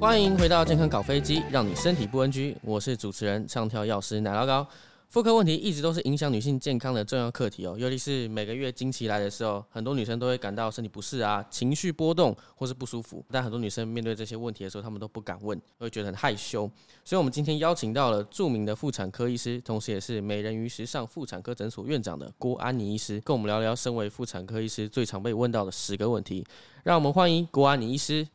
[0.00, 2.56] 欢迎回到健康搞飞机，让你身体不 NG。
[2.62, 4.66] 我是主持人，唱跳药师奶酪糕。
[5.10, 13.22] 妇科问题一直都是影响女性健康的重要课题哦，尤其是每个月经期来的时候，很多女生都会感到身体不适啊，情绪波动或是不舒服。
[13.30, 16.60] 但很多女生面对这些问题的时候，她们都不敢问，会觉得很害羞。
[17.04, 26.42] 所以，我们今天邀请到了著名的妇产科医师，同时也是美人鱼时尚妇产科诊所院长的郭安妮医师，跟我们聊聊身为妇产科医师最常被问到的十个问题。
[26.84, 28.26] 让我们欢迎郭安妮医师。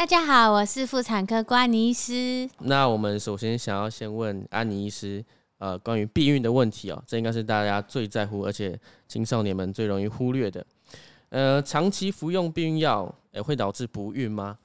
[0.00, 2.48] 大家好，我是妇产科郭安妮医师。
[2.60, 5.22] 那我们首先想要先问安妮医师。
[5.58, 10.64] 呃，关于避孕的问题哦，这应该是大家最在乎，而且青少年们最容易忽略的。
[11.28, 14.56] 呃，长期服用避孕药，也会导致不孕吗？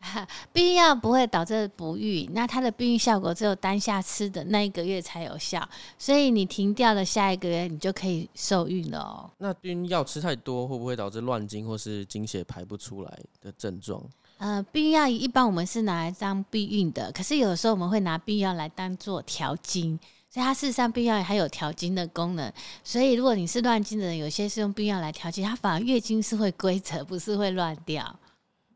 [0.52, 9.28] 避孕药不会导致不孕，那它的避孕效果只有当下吃的那一个月才有效，所以你停掉了下一个月，你就可以受孕了哦。
[9.38, 14.00] 那避孕药吃太多，会不会导致乱经或是经血排不出来的症状？
[14.40, 19.98] 呃，避孕药一般我们是拿来当避孕的，可是有的时候我们会拿避孕药来当做调经，
[20.30, 22.50] 所以它事实上避孕药还有调经的功能。
[22.82, 28.18] 所以如果你是乱经的人，有些是用避孕药来调经，它反而月经是会规则，不是会乱掉。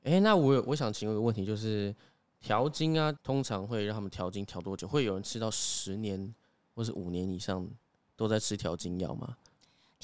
[0.02, 1.96] 哎、那我我想请问一个问题，就是
[2.42, 4.86] 调经啊，通常会让他们调经调多久？
[4.86, 6.34] 会有人吃到十年
[6.74, 7.66] 或是五年以上
[8.14, 9.34] 都在吃调经药吗？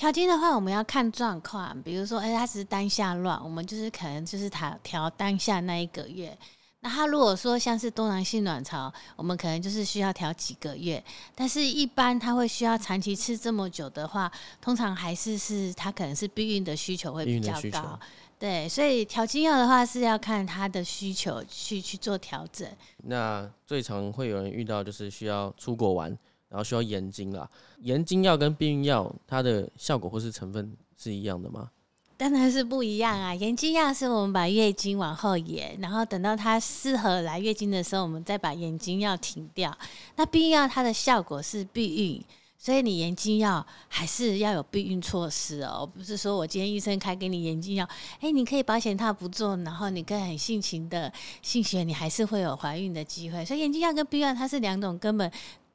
[0.01, 6.35] 调经的话，我们要看状况，比如说，哎、欸，他只是当下乱，我们就是可能就是调调当下那一个月。
[6.81, 11.05] 那他如果说像是多囊性卵巢，我们可能就是需要调几个月。
[11.35, 18.01] 但是，一般他会需要长期吃这么久的话，通常还是是他可能是避孕的需求会比较高。
[18.39, 22.67] 对，所以调经药的话是要看他的需求去去做调整。
[23.05, 26.17] 那最常会有人遇到就是需要出国玩。
[26.51, 27.49] 然后需要延经啦，
[27.81, 31.71] 延经药跟避孕药它的效果或是成分是一样的吗？
[32.17, 33.35] 当然是不一样啊！
[33.35, 39.75] 延经药是我们把月经往后延，然后等到它适合来月经的时候，我们再把延经药停掉。
[40.17, 42.23] 那避孕药它的效果是避孕，
[42.59, 47.89] 所以你延经药还是要有避孕措施哦，不是说我今天医生开给你延经药，
[48.21, 51.11] 哎，你可以保险套不做，然后你可以很性情的
[51.41, 53.43] 性行为，你还是会有怀孕的机会。
[53.47, 55.33] 所以延经药跟避孕药它是两种根本。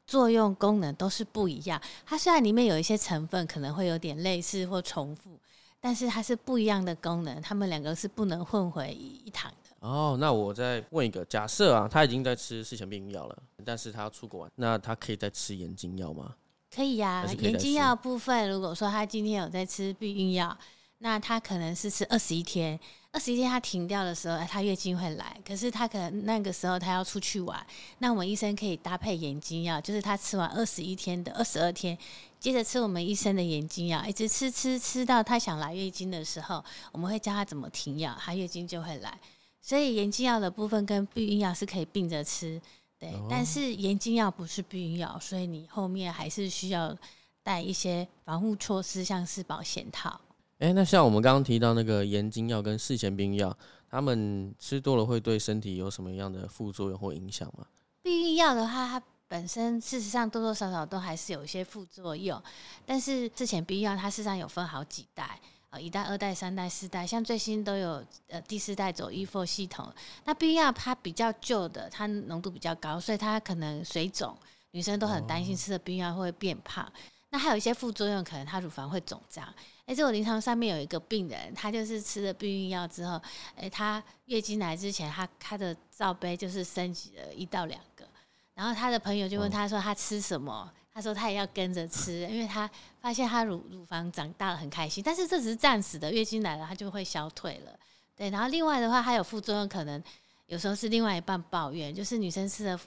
[0.07, 5.39] 作用功能都是不一样，它虽然里面有一些成分可能会有点类似或重复，
[5.79, 9.87] 但是它是不一样的功能，它们两个是不能混为一谈的。
[9.87, 16.35] 哦，那我再问一个，假设啊，他已经在吃事前避孕药了，但是他要出国玩，那他可以再吃眼睛药吗？
[16.73, 20.57] 可以呀、啊，延经药部分，如果说他今天有在吃避孕药，
[20.99, 22.79] 那他可能是吃二十一天。
[23.15, 27.65] 二十一天他停掉的时候，他月经会来，可是他可能那个时候他要出去玩，
[27.99, 31.97] 那我们医生可以搭配眼睛药，就是他吃完二十一天的二十二天，
[32.41, 36.61] 接着吃我们医生的眼睛药，一直吃吃吃到他想来月经的时候，
[36.91, 39.17] 我们会教他怎么停药，他月经就会来。
[39.61, 42.61] 所以眼睛药的部分跟避孕药是可以并着吃，
[42.99, 46.93] 对，哦、但是眼睛药不是避孕药，所以你后面还是需要
[47.41, 50.19] 带一些防护措施，像是保险套。
[50.59, 53.55] 哎、欸，那像我们刚刚提到那个延经药跟事前避孕药，
[53.89, 57.65] 他们吃多了会对身体有什么样的副作用或影响吗？
[58.01, 62.41] 避孕药的话，它本身事实上多多少少都还是有一些副作用，
[62.85, 65.37] 但是事前避孕药它事实上有分好几代
[65.71, 69.91] 啊，一代、二代、三代、四代，像最新都有呃第四代走 E4 系统。
[70.23, 74.33] 那避孕药它比较旧的，它浓度比较高，所以它可能水肿，
[74.71, 76.85] 女生都很担心吃了避孕药会变胖。
[76.85, 76.91] 哦、
[77.35, 79.45] 那还有一些副作用，可能它乳房会肿胀。
[79.85, 83.21] 哎，这我临床上面有一个病人，他就是吃了避孕药之后，
[83.57, 88.07] 哎，他月经来之前，他他的罩杯就是升级了一到两个，
[88.53, 92.69] 然后他的朋友就问他说他吃什么，他说他也要跟着吃，因为他
[93.01, 97.77] 发现他乳乳房长大了很开心，但是这只是暂时的，月经来了他就会消退了，
[98.15, 100.01] 对，然后另外的话还有副作用，可能
[100.47, 102.79] 有时候是另外一半抱怨，就是女生吃了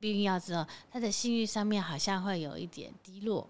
[0.00, 3.46] 避孕药之后，她的性欲上面好像会有一点低落。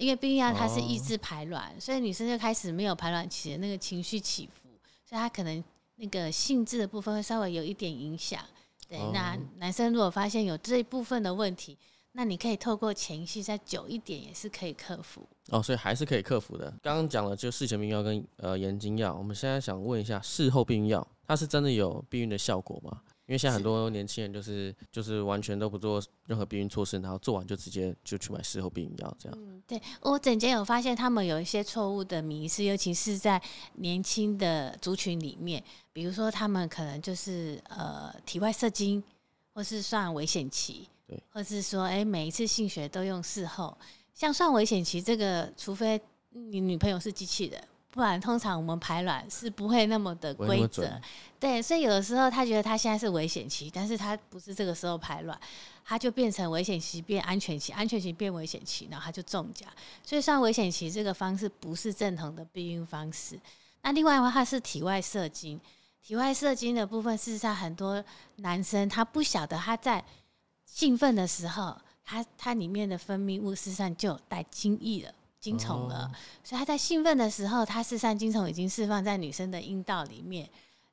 [0.00, 4.70] 因为避孕药它是抑制排卵，所以女生就开始没有排卵期的那个情绪起伏，
[5.04, 5.62] 所以她可能
[5.96, 8.42] 那个性质的部分会稍微有一点影响。
[8.88, 11.76] 对，那男生如果发现有这一部分的问题，
[12.12, 15.24] 那你可以透过前戏再久一点，也是可以克服。
[15.50, 16.74] 哦，所以还是可以克服的。
[16.82, 23.02] 刚刚讲了就事前避孕药跟呃延经药，我们现在想问一下事后避孕药，它是真的有避孕的效果吗？
[23.30, 29.38] 因为现在很多年轻人就是是就是完全都不做任何避孕措施，然后做完就直接就去买事后避孕药这样。
[29.40, 33.40] 嗯，对，我整间有发现他们有一些错误的迷思，尤其是在
[33.74, 35.62] 年轻的族群里面，
[35.92, 39.00] 比如说他们可能就是呃体外射精，
[39.54, 43.78] 或是算危险期，对，或是说哎每一次性学都用事后，
[44.12, 46.00] 像算危险期这个，除非
[46.30, 51.00] 你女朋友是机器人，不然通常我们排卵是不会那么的规则。
[51.38, 55.38] 对，所以有的时候他觉得他现在是危险期，但是他不是这个时候排卵，
[55.84, 59.68] 他就变成危险期变安全期，安全期变危险期，然后他就中奖。
[60.04, 63.40] 所以算危险期这个方式不是正统的避孕方式。
[63.82, 65.58] 那另外的话，它是体外射精。
[66.02, 68.02] 体外射精的部分，事实上很多
[68.36, 70.04] 男生他不晓得他在
[70.64, 76.12] 兴奋的时候，他他里面的分泌物事实上就有带精液了、精虫了，
[76.44, 80.48] 所以他在兴奋的时候，他事实上精虫已经释放在女生的阴道里面，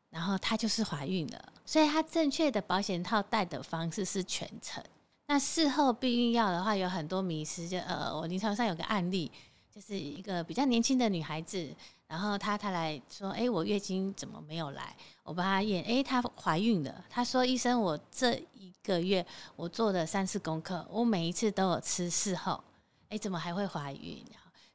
[0.10, 1.54] 然后她就是怀孕了。
[1.66, 4.82] 所以他正确的保险套戴的方式是全程。
[5.26, 9.30] 那事后避孕药的话，有很多迷失，就呃，我临床上有个案例，
[9.70, 11.68] 就是一个比较年轻的女孩子。
[12.08, 14.96] 然后她她来说，哎，我月经怎么没有来？
[15.24, 17.04] 我帮她验，哎，她怀孕了。
[17.10, 19.26] 她说，医生，我这一个月
[19.58, 22.64] 我做了三次功课，我每一次都有吃事后，
[23.09, 24.24] 哎，怎么还会怀孕？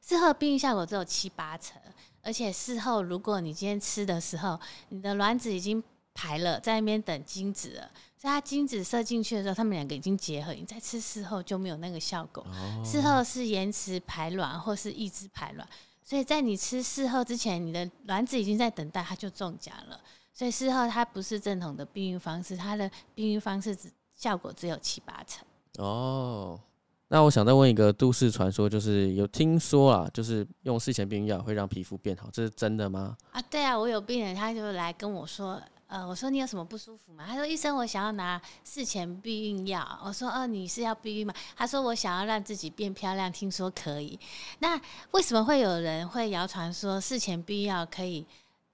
[0.01, 1.81] 事后避孕效果只有七八成，
[2.21, 4.59] 而且事后如果你今天吃的时候，
[4.89, 5.81] 你的卵子已经
[6.13, 12.45] 排了，在那边等精子了，所以它精子射进去的时候，他们两个已经结合，你再吃事后就没有那个效果。
[12.83, 15.67] 事后是延迟排卵或是抑制排卵。
[16.03, 19.99] 所以在你吃事后之前，你的卵子已经在等待，它就中奖了。
[20.33, 25.45] 所以事后它不是正统的避孕方式，它的避孕方式只效果只有七八成。
[25.77, 26.59] 哦，
[27.13, 33.15] 那我想再问一个都市传说，就是有听说啊，就是用事前避孕药会让皮肤变好，这是真的吗？
[33.31, 35.61] 啊，对啊，我有病人他就来跟我说。
[35.85, 37.23] 呃，我说你有什么不舒服吗？
[37.27, 39.87] 他说医生，我想要拿事前避孕药。
[40.03, 41.31] 我说哦，你是要避孕吗？
[41.55, 44.19] 他说我想要让自己变漂亮，听说可以。
[44.57, 44.81] 那
[45.11, 48.25] 为什么会有人会谣传说事前避孕药可以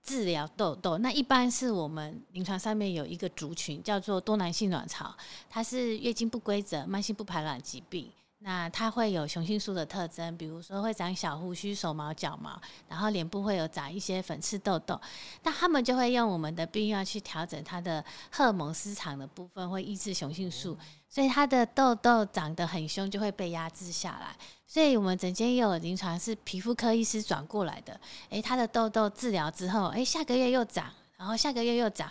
[0.01, 0.97] 治疗痘痘？
[0.99, 5.13] 那一般是我们临床上面有一个族群叫做多囊性卵巢，
[5.49, 8.09] 它是月经不规则、慢性不排卵疾病。
[8.41, 14.99] 那它会有雄性素的特征，比如说会长小胡须、手毛、脚毛，然后脸部会有长一些粉刺痘痘。
[15.43, 20.77] 那他们就会用我们的避孕药去调整它的荷尔蒙失常的部分，会抑制雄性素，
[21.09, 24.33] 所以它的痘痘长得很凶，就会被压制下来。
[24.65, 27.99] 所以我们整间也有临床是皮肤科医师转过来的，
[28.29, 30.85] 诶，他的痘痘治疗之后，诶，下个月又长，
[31.17, 32.09] 然后下个月又长。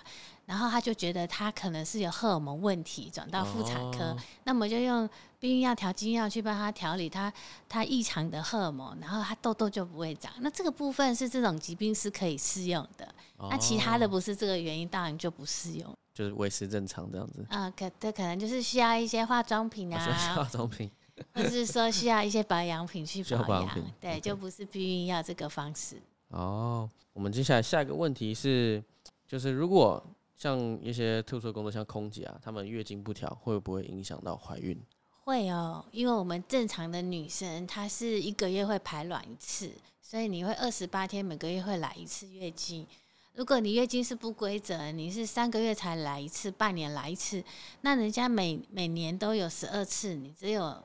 [0.48, 5.06] 然后他就觉得他可能是有荷尔蒙问题，转到妇产科，哦、那么就用
[5.38, 7.30] 避孕药调经药去帮他调理他
[7.68, 10.32] 他异常的荷尔蒙，然后他痘痘就不会长。
[10.40, 13.04] 那这个部分是这种疾病是可以适用的，
[13.36, 17.44] 哦、那其他的不是这个原因，当然就不适用，就是维持正常这样子。
[17.50, 20.90] 啊、呃，可这可能就是需要一些化妆品啊，化妆品，
[21.34, 26.00] 或是说需要一些保养品去保养，对，就不是避孕药这个方式。
[26.28, 28.82] 哦，我们接下来下一个问题是，
[29.26, 30.02] 就是如果。
[30.38, 34.80] 像一些特殊的工作，像空姐啊，她们月经不调会不会影响到怀孕？
[35.24, 42.86] 会哦，因为我们正常的女生，她是一个月会排卵一次，所以你会二十八天每个月会来一次月经。
[43.34, 47.42] 如果你月经是不规则，你是三个月才来一次，半年来一次，
[47.82, 50.82] 那人家每每年都有十二次，你只有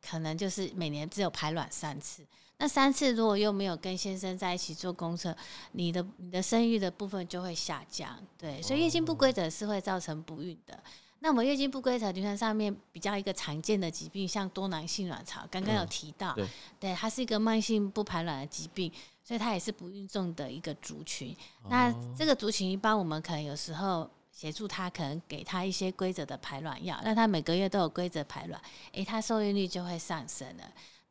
[0.00, 2.24] 可能就是每年只有排卵三次。
[2.62, 5.36] 那三次如果又没有跟先生在一起做公测，
[5.72, 10.80] 你的你的生育的部分就会下降，对，所以月经不规则是会造成不孕的。
[11.18, 16.46] 那我们月经不规则，就像上面比较一个常见的疾病，像多囊性卵巢，刚刚有提到，对，
[16.78, 18.92] 对，它是一个慢性不排卵的疾病，
[19.24, 21.36] 所以它也是不孕症的一个族群。
[21.68, 30.62] 那这个族群一般我们可能有时候协助他，可能给他一些规则的排卵药，让他每个月都有规则排卵，诶，他受孕率就会上升了。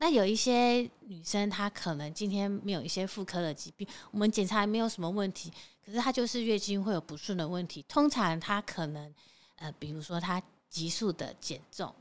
[0.01, 5.53] 那有一些女生，她可能今天没有一些妇科的疾病，我们检查没有什么问题，
[5.85, 7.85] 可是她就是月经会有不顺的问题。
[7.87, 9.13] 通常她可能，
[9.57, 11.93] 呃，比如说她急速的减重，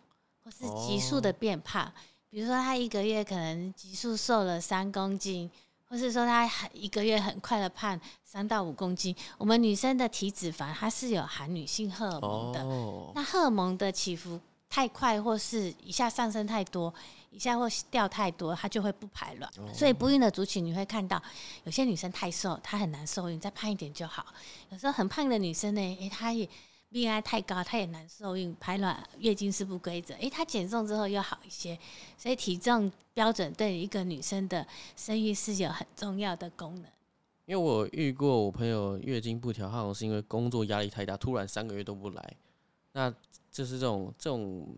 [0.42, 1.92] 或是急速的变胖，哦、
[2.30, 5.50] 比如说她一个月可能急速瘦了三公斤，
[5.87, 9.14] 或是说她一个月很快的胖三到五公斤。
[9.37, 14.40] 我们女生的体脂肪它是有含女性荷尔蒙的，哦、那荷尔蒙的起伏
[14.71, 16.95] 太快，或是一下上升太多。
[17.33, 19.49] 一下或掉太多，它就会不排卵。
[19.57, 19.73] Oh.
[19.73, 21.23] 所以不孕的族群你会看到，
[21.62, 24.27] 有些女生太瘦，她很难受孕，再胖一点就好。
[24.71, 26.49] 有时候很胖的女生呢，诶、欸，她也
[26.91, 30.12] BMI 太高，她也难受孕，排卵月经是不规则。
[30.15, 31.79] 诶、欸，她减重之后又好一些。
[32.19, 36.85] 所以体重标准对一个女生的生育是有很重要的功能。
[37.47, 42.37] 因为我遇过我朋友月经不调，好像是因为工作压力太大，突然三个月都不来。
[42.92, 43.12] 那
[43.50, 44.68] 就是这种这种。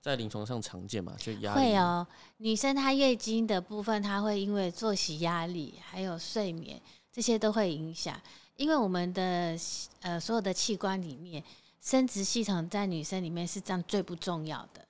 [0.00, 1.60] 在临床上常见嘛，就压力。
[1.60, 2.06] 会哦，
[2.38, 6.80] 女生她月经的部分，她会因为作息压力，还有睡眠
[7.12, 8.18] 这些都会影响。
[8.56, 9.58] 因为我们的
[10.00, 11.42] 呃所有的器官里面，
[11.82, 14.82] 生殖系统在女生里面是占最不重要的。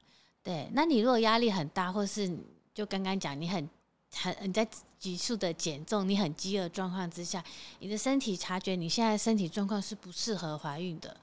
[0.42, 2.30] 对，那你如果压力很大，或是
[2.74, 3.68] 就刚刚讲你很
[4.14, 7.42] 很你在急速的减重，你很饥饿状况之下，
[7.80, 11.16] 你的身体察觉你现在身体状况是不适合怀孕的，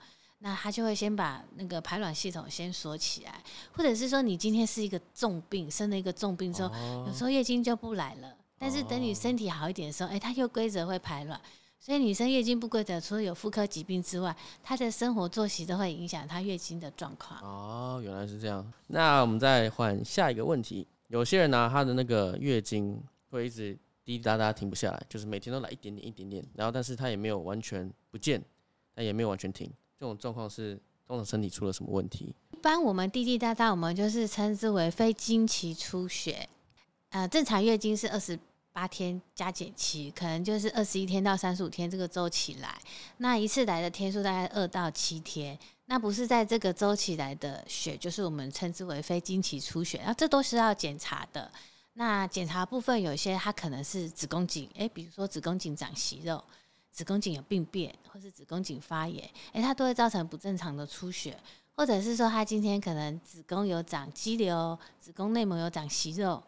[0.46, 6.72] 那他就会先把那个排卵系统先锁起来，或者是说你今天是一个重病，生了一个重病之后，
[7.08, 11.42] 有时候月经就不来了，但是等你身体好一点的时候，哎，它又规则会排卵。
[11.80, 17.40] 所以女生月经不规则，除了有妇科疾病之外，她的生活作息都会影响她月经的状况。
[17.42, 18.72] 哦，原来是这样。
[18.86, 20.88] 那我们再换下一个问题。
[21.08, 23.74] 有些人呢、啊，她的那个月经会一直
[24.04, 28.40] 滴滴答答停不下来，就是每天都来一点点一点点，然后但是她也没有完全不见，
[28.94, 29.72] 但也没有完全停。
[30.00, 32.34] 这种状况是通常身体出了什么问题？
[32.52, 36.48] 一般我们滴滴答答，我们就是称之为非经期出血。
[37.10, 38.40] 呃，正常月经是二十。
[38.76, 42.78] 八天加减期，可能就是二十一天到三十五天这个周期来，
[43.20, 51.50] 那一次来的天数大概二到七天，那不是在这个周期来的血，就是我们称之为非经期出血，那这都是要检查的。
[51.94, 56.44] 那检查部分有一些它可能是子宫颈，诶，比如说子宫颈长息肉，
[56.96, 61.38] 子宫颈有病变，或是子宫颈发炎，诶，它都会造成不正常的出血，
[61.76, 66.42] 或者是说它今天可能子宫有长肌瘤，子宫内膜有长息肉。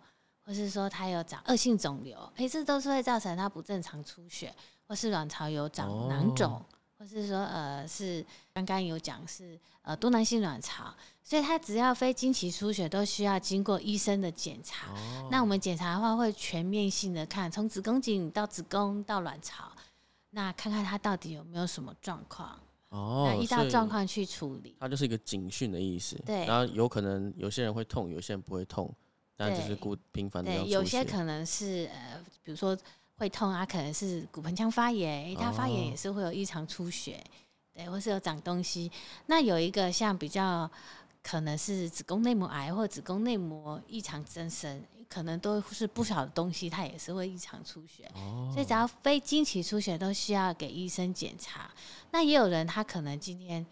[0.48, 4.56] 或是说它有长恶性肿瘤，诶，这都是会造成它不正常出血，
[4.88, 6.66] 或是卵巢有长囊肿，哦、
[6.98, 10.86] 或是说呃是刚刚有讲是呃多囊性卵巢，
[11.22, 14.88] 所以它只要非经期出血都需要经过医生的检查。
[14.94, 19.70] 哦、那我们检查的话会全面性的看，从子宫颈到子宫到卵巢，
[20.38, 22.56] 那看看他到底有没有什么状况。
[22.90, 24.76] 哦，那依照状况去处理。
[24.80, 26.16] 它就是一个警讯的意思。
[26.24, 28.94] 对，然后有可能有些人会痛，有些人不会痛。
[29.36, 32.78] 但就是骨频繁的，对，有些可能是呃，比如说
[33.18, 37.30] 会痛啊，可能是骨盆腔发炎，它发炎也是会有异常出血，哦、
[37.74, 38.92] 对，或是有长东西。
[39.26, 40.70] 那有一个像比较
[41.24, 48.10] 可能是子宫内膜癌或子宫内膜异常增生，可能都是不少的东西，它也是会异常出血。
[48.16, 51.72] 哦、所以只要非经期出血都需要给医生检查。
[52.12, 53.66] 那也有人他可能今天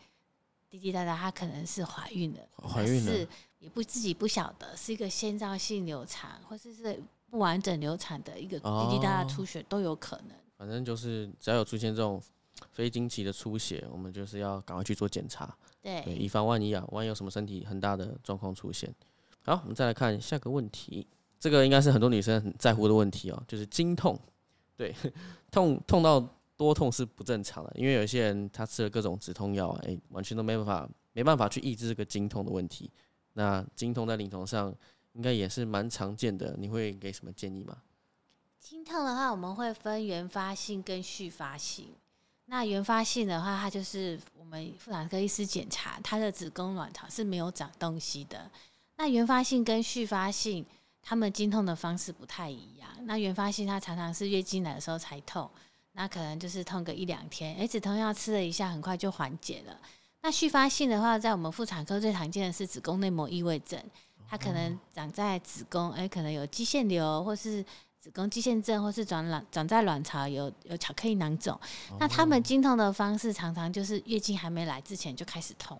[0.70, 3.28] 滴滴答答，他可能是怀孕了，怀孕了是。
[3.60, 10.38] 也不自己不晓得是一个先兆性流产，或者是，是不完整流产的一个滴滴答答出血都有可能。
[10.56, 12.22] 反正就是只要有出现这种
[12.72, 15.52] 非经期的出血，我们就是要赶快去做检查，
[15.82, 18.94] 对，对，以防万一啊，万一有什么身体很大的状况出现。
[19.42, 21.08] 好，我们再来看下个问题，
[21.40, 24.20] 这个应该是很多女生很在乎的问题哦，就是经痛，
[24.76, 24.96] 对，
[25.52, 26.20] 痛痛到
[26.58, 32.90] 多痛是不正常的，因为有些人他吃了各种止痛药，哎，完全都没办法没办法去抑制这个经痛的问题。
[33.34, 34.74] 那经痛在临床上
[35.14, 37.78] 应该也是蛮常见的，你会给什么建议吗？
[38.60, 41.90] 经痛的话，我们会分原发性跟续发性。
[42.48, 48.50] 那原发性的话，它就是我们妇产科医师检查，它的子宫卵巢是没有长东西的。
[48.98, 50.66] 那原发性跟续发性，
[51.08, 52.90] 他们经痛的方式不太一样。
[53.04, 55.48] 那原发性它常常是月经来的时候才痛，
[55.92, 59.80] 那可能就是痛个一两天，诶，止痛药吃了一下，很快就缓解了。
[60.22, 63.80] 那续发性的话，在我们妇产科最常见的是子宫内膜异位症，
[64.28, 67.64] 它可能长在子宫，哎、欸，可能有肌腺瘤，或是
[68.00, 71.56] 子宫肌腺症，或是长卵长在卵巢有有巧克力囊肿。
[72.00, 75.80] 那他们经痛的方式常常就是月经还没来之前就开始痛，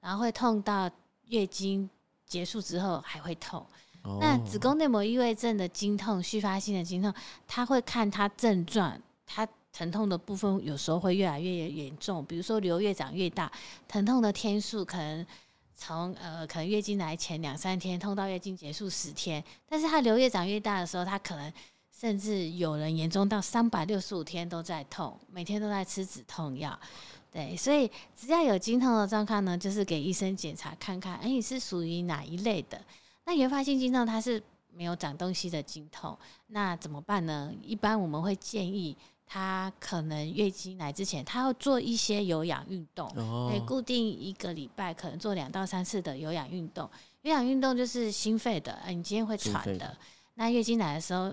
[0.00, 0.88] 然后会痛到
[1.26, 1.90] 月经
[2.24, 3.66] 结束之后还会痛。
[4.20, 7.12] 那子宫内膜异位症的经痛，续发性的经痛，
[7.46, 9.46] 他会看他症状，他。
[9.72, 13.50] 疼痛的部分有时候会越来越严重，比如说瘤越长越大，
[13.86, 15.24] 疼痛的天数可能
[15.76, 21.50] 从呃可能月经来前两三天痛到月经结束十天，但是它瘤越长越大的时候，它可能
[21.96, 26.78] 甚至有人严重到三百六十五天都在痛，每天都在吃止痛药。
[27.30, 27.88] 对，所以
[28.18, 32.82] 只要有经痛的状况呢，就是给医生检查看看，哎，你是属于哪一类的？
[33.30, 36.18] 那原发性经痛它是没有长东西的经痛，
[36.48, 37.54] 那怎么办呢？
[37.62, 38.96] 一般我们会建议。
[39.24, 43.08] 她可能月经来之前，她要做一些有氧运动，
[43.48, 46.90] 可以固定一个礼拜，可能做两到三次的有氧运动。
[47.22, 49.78] 有氧运动就是心肺的，哎，你今天会喘的。
[49.78, 49.96] 的
[50.34, 51.32] 那月经来的时候，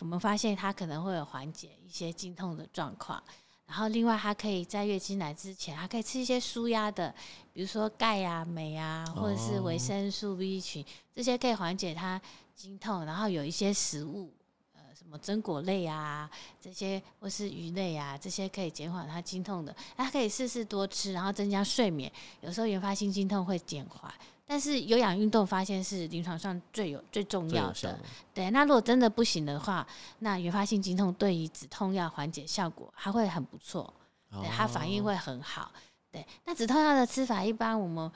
[0.00, 3.22] 我们发现她可能会有缓解一些经痛的状况。
[3.66, 7.14] 然后另外，她可以在月经来之前，还可以吃一些舒压的，
[7.52, 12.20] 比如说钙啊、镁啊，或者是维生素 B 群，这些可以缓解它
[12.54, 13.04] 经痛。
[13.04, 14.32] 然后有一些食物。
[14.74, 16.28] 呃什么榛果类啊，
[16.60, 22.10] 这些或是鱼类啊，这些可以减缓他经痛的，他可以试试多吃，然后增加睡眠。
[22.40, 24.12] 有时候原发性经痛会减缓，
[24.46, 27.98] 但是有氧运动发现是临床上最有最重要的。
[28.32, 29.86] 对，那如果真的不行的话，
[30.20, 33.92] 那原发性经痛对于止痛药缓解效果还会很不错，
[34.30, 35.70] 对，它反应会很好。
[36.10, 38.10] 对，那止痛药的吃法，一般我们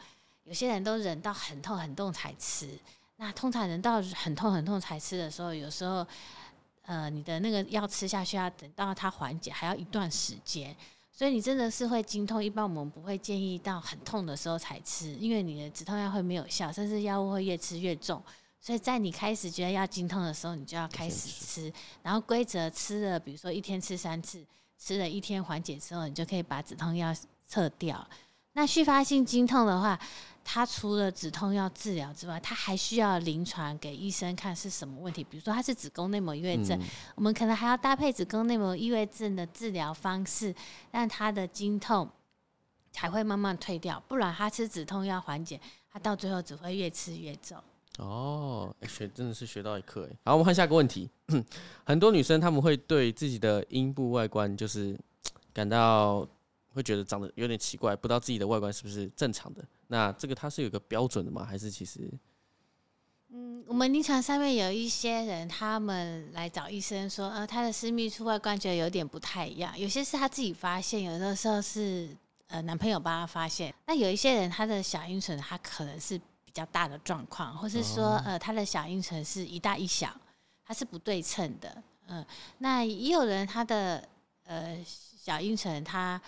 [0.44, 2.78] 有些人都忍到很痛很痛才吃。
[3.16, 6.06] 那通常忍到很痛很痛才吃的时候，有时候。
[6.87, 10.75] 呃，你的那个药吃下去，要等到它缓解，还要一段时间。
[11.20, 18.22] 所以你真的是会经痛，一般我们不会建议到很痛的时候才吃，因为你的止痛药会没有效，甚至药物会越吃越重。
[18.58, 21.70] 所以在你开始觉得要经痛的时候，你就要开始吃，
[22.02, 24.42] 然后规则吃了，比如说一天吃三次，
[24.78, 27.14] 吃了一天缓解之后，你就可以把止痛药
[27.46, 28.08] 撤掉。
[28.54, 29.99] 那续发性经痛的话，
[30.45, 35.23] 它除了止痛药治疗之外，它还需要临床给医生看是什么问题。
[35.23, 40.52] 比如说它是子宫内膜异位症，嗯、我们可能还要搭配子宫内膜异位症的治疗方式，
[40.90, 42.11] 让它的经痛
[42.90, 44.02] 才会慢慢退掉。
[44.09, 45.59] 不然它吃止痛药缓解，
[45.92, 47.57] 它到最后只会越吃越重。
[47.99, 50.16] 哦，学真的是学到一课哎。
[50.25, 51.09] 好，我们看下个问题。
[51.87, 54.99] 很多女生她们会对自己的阴部外观就是
[55.52, 56.26] 感到。
[56.72, 59.64] 会觉得长得有点奇怪，不知道自己的外观是不是正常的。
[59.88, 61.44] 那这个它是有个标准的吗？
[61.44, 62.08] 还是其实？
[63.32, 69.76] 嗯，我们临床上面有一些人，他们来找医生说，呃，他的私密处外观觉得有点不太一样。
[69.78, 72.08] 有些是他自己发现，有的时候是
[72.48, 73.72] 呃男朋友帮他发现。
[73.86, 80.12] 那有一些人，他的小阴唇他可能是比较大的状况，或是说呃他的小阴唇是一大一小，
[80.64, 81.68] 它是不对称的。
[82.06, 82.26] 嗯、呃，
[82.58, 84.08] 那也有人他的
[84.44, 86.20] 呃小阴唇他。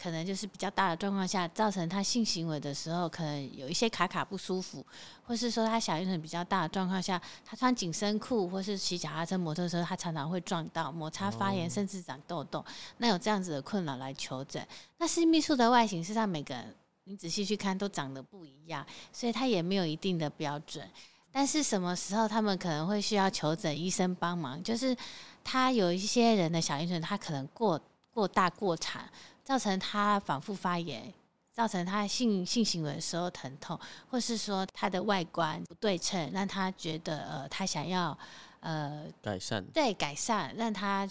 [0.00, 4.84] 可能就是比较大的状况下，造成他性行为的时候可能有一些卡卡不舒服，
[5.22, 12.64] 或是说他小阴唇比较大的状况下，他穿紧身裤或是骑脚踏车、摩托车，他常常会撞到摩擦发炎，甚至长痘痘。
[12.96, 14.66] 那有这样子的困扰来求诊。
[14.96, 20.88] 那私密处的外形，实际上每个人你仔细去看都长得不一样，所以他也没有一定的标准。
[21.30, 24.62] 但是什么时候他们可能会需要求诊医生帮忙？
[24.62, 24.96] 就是
[25.44, 27.78] 他有一些人的小阴唇，他可能过
[28.14, 29.02] 过大过长。
[29.50, 31.12] 造成他反复发炎，
[31.52, 33.76] 造成他性性行为的时候疼痛，
[34.08, 38.16] 或是说他的外观不对称，让他觉得呃，他想要
[38.60, 41.04] 呃改善，对改善，让他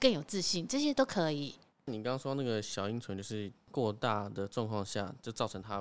[0.00, 1.54] 更有自信，这些都可以。
[1.84, 5.80] 你刚刚说那个小阴唇就是过大的状况下，就造成他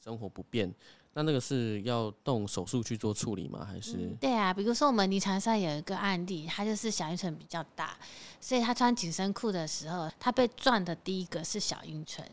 [0.00, 0.72] 生活不便。
[1.18, 3.66] 那那个是要动手术去做处理吗？
[3.68, 4.16] 还是、嗯？
[4.20, 7.96] 对啊，比如说我们临床上有一个案例，他就是小阴唇比较大，
[8.40, 12.24] 所以他穿紧身裤的时候，他被撞的第一个是小阴唇。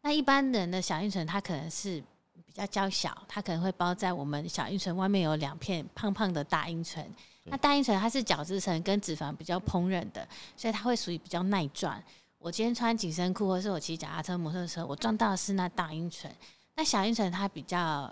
[0.00, 2.02] 那一般人的小阴唇，它可能是
[2.46, 7.06] 比较娇小，它可能会包在我们小阴唇外面有两片胖胖的大阴唇。
[7.44, 10.26] 那大阴唇它是角质层跟脂肪比较烹饪的，
[10.56, 12.02] 所以它会属于比较耐撞。
[12.38, 16.34] 我今天穿紧身裤，或是我骑脚踏车、摩托车，我撞到的是那大阴唇。
[16.74, 18.10] 那小阴唇它比较。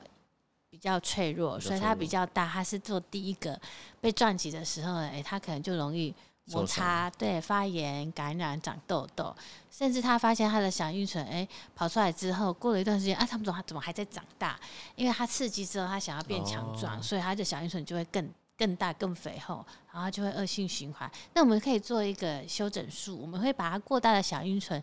[0.71, 2.47] 比较脆弱，所以它比较大。
[2.47, 3.59] 它是做第一个
[4.01, 6.15] 被撞击的时候，哎、欸，它可能就容易
[6.47, 9.35] 摩擦，对，发炎、感染、长痘痘，
[9.71, 14.59] 甚至他发现他的小阴唇，哎、欸，跑出来之后，过了一段时间，啊，他们怎么怎么还在长大？
[14.97, 18.27] 因为他刺激之后，他想要变强壮，哦、所以他的小阴唇就会更
[18.57, 21.11] 更大、更肥厚，然后就会恶性循环。
[21.35, 24.83] 那我们可以做一个修整术，我们会把它过大的小阴唇，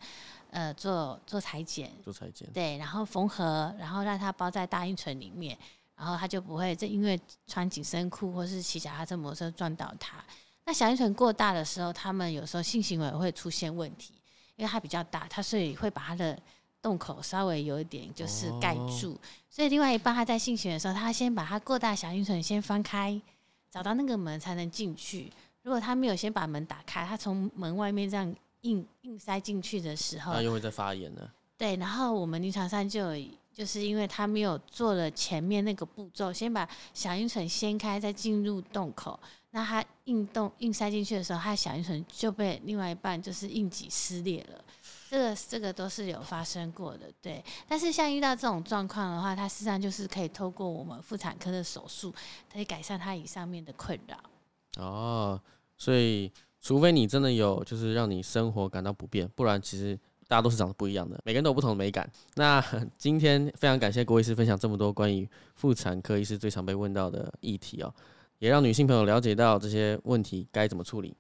[0.56, 5.58] 呃，做做裁剪，做裁剪，对，然后缝合，然后让它包在大阴唇里面。
[5.98, 10.24] 然后它就不会，这因为穿紧身裤或是骑脚踏车、摩托车撞到它。
[10.66, 14.14] 那小阴唇过大的时候，他们有时候性行为会出现问题，
[14.56, 16.38] 因为它比较大，它所以会把它的
[16.82, 19.14] 洞口稍微有一点就是盖住。
[19.14, 23.22] 哦、所以另外一半他在性行为的时候，他先把它过大小阴唇先翻开，
[23.70, 25.32] 找到那个门才能进去。
[25.64, 31.22] 如果他没有先把门打开，他从门外面这样硬硬塞进去的时候，他又会再发炎呢。
[31.58, 33.28] 对，然后我们临床上就有。
[33.56, 39.18] 就是因为他没有做了前面那个步骤，先把小阴唇掀开，再进入洞口。
[39.52, 44.62] 那他硬动硬塞进去的时候，他的小阴唇就被另外一半就是硬挤撕裂了。
[45.10, 47.42] 这个这个都是有发生过的，对。
[47.66, 52.14] 但是像遇到这种状况的话，他实际上就是可以透过我们妇产科的手术，
[52.52, 54.84] 可以改善他以上面的困扰。
[54.84, 55.42] 哦，
[55.78, 56.30] 所以
[56.66, 59.96] 除非你真的有就是让你生活感到不便，不然其实。
[60.28, 62.10] 大家都是长得不一样的，每个人都有不同的美感。
[62.34, 62.60] 那
[62.98, 67.94] 今天非常感谢郭医师分享这么多关于妇产科医师最常被问到的议题哦，
[68.40, 71.16] 也让女性朋友了解到这些问题该怎么处理。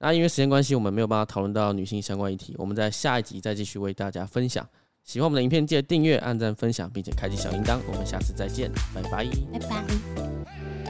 [0.00, 4.68] 那因为时间关系，我们没有办法讨论到女性相关议题，我们在下一集再继续为大家分享。
[5.04, 7.78] 喜欢我们的影片，记得订阅、按赞、分享，并且开启小铃铛。
[7.86, 10.87] 我们下次再见，拜拜，拜拜。